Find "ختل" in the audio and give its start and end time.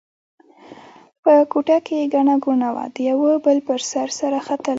4.45-4.69